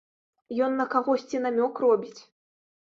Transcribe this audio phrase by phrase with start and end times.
[0.69, 2.21] Ён на кагосьці намёк робіць!